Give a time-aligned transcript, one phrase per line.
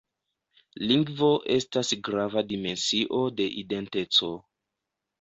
[0.91, 4.35] Lingvo estas grava dimensio de identeco.